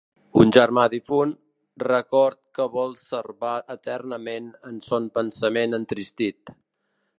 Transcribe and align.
Un 0.43 0.51
germà 0.55 0.85
difunt, 0.93 1.33
record 1.83 2.39
que 2.59 2.67
vol 2.79 2.97
servar 3.03 3.53
eternament 3.77 4.51
en 4.71 4.83
son 4.89 5.09
pensament 5.19 5.81
entristit. 5.83 6.57